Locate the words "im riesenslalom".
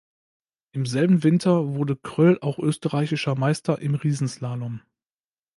3.83-4.81